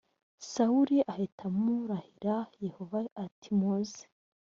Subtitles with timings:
[0.51, 4.03] sawuli ahita amurahira yehova ati muze